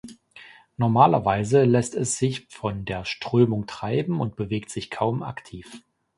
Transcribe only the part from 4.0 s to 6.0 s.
und bewegt sich kaum aktiv.